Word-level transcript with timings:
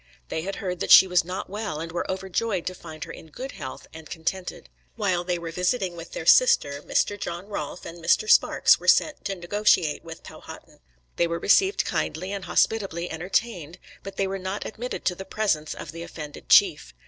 They 0.29 0.41
had 0.41 0.55
heard 0.55 0.79
that 0.79 0.89
she 0.89 1.05
was 1.05 1.23
not 1.23 1.47
well, 1.47 1.79
and 1.79 1.91
were 1.91 2.09
overjoyed 2.09 2.65
to 2.65 2.73
find 2.73 3.03
her 3.03 3.11
in 3.11 3.27
good 3.27 3.51
health 3.51 3.85
and 3.93 4.09
contented. 4.09 4.67
While 4.95 5.23
they 5.23 5.37
were 5.37 5.51
visiting 5.51 5.95
with 5.95 6.13
their 6.13 6.25
sister, 6.25 6.81
Mr. 6.81 7.19
John 7.19 7.45
Rolfe 7.45 7.85
and 7.85 8.03
Mr. 8.03 8.27
Sparks 8.27 8.79
were 8.79 8.87
sent 8.87 9.23
to 9.25 9.35
negotiate 9.35 10.03
with 10.03 10.23
Powhatan. 10.23 10.79
They 11.17 11.27
were 11.27 11.37
received 11.37 11.85
kindly 11.85 12.31
and 12.31 12.45
hospitably 12.45 13.11
entertained, 13.11 13.77
but 14.01 14.15
they 14.15 14.25
were 14.25 14.39
not 14.39 14.65
admitted 14.65 15.05
to 15.05 15.13
the 15.13 15.23
presence 15.23 15.75
of 15.75 15.91
the 15.91 16.01
offended 16.01 16.49
chief. 16.49 16.95